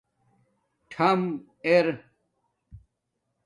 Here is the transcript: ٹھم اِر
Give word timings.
ٹھم 0.91 1.21
اِر 1.73 1.85